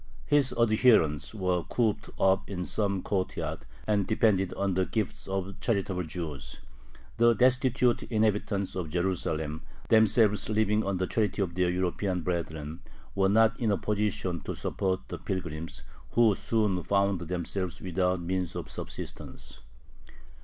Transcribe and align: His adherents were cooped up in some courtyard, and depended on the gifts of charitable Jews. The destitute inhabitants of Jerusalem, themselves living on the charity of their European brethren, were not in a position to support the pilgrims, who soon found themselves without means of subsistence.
His 0.25 0.51
adherents 0.53 1.35
were 1.35 1.61
cooped 1.63 2.09
up 2.19 2.49
in 2.49 2.65
some 2.65 3.03
courtyard, 3.03 3.67
and 3.85 4.07
depended 4.07 4.51
on 4.55 4.73
the 4.73 4.87
gifts 4.87 5.27
of 5.27 5.59
charitable 5.59 6.05
Jews. 6.05 6.59
The 7.17 7.35
destitute 7.35 8.01
inhabitants 8.11 8.73
of 8.75 8.89
Jerusalem, 8.89 9.61
themselves 9.89 10.49
living 10.49 10.83
on 10.83 10.97
the 10.97 11.05
charity 11.05 11.43
of 11.43 11.53
their 11.53 11.69
European 11.69 12.21
brethren, 12.21 12.79
were 13.13 13.29
not 13.29 13.59
in 13.59 13.69
a 13.71 13.77
position 13.77 14.41
to 14.41 14.55
support 14.55 15.01
the 15.07 15.19
pilgrims, 15.19 15.83
who 16.13 16.33
soon 16.33 16.81
found 16.81 17.21
themselves 17.21 17.79
without 17.79 18.19
means 18.21 18.55
of 18.55 18.71
subsistence. 18.71 19.59